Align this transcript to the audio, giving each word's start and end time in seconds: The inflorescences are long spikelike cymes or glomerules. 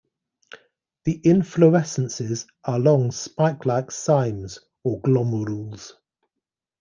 The 1.03 1.19
inflorescences 1.23 2.47
are 2.63 2.79
long 2.79 3.11
spikelike 3.11 3.89
cymes 3.91 4.57
or 4.83 4.99
glomerules. 4.99 5.91